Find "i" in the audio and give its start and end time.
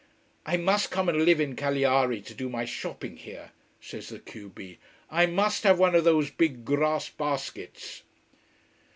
0.47-0.57, 5.11-5.27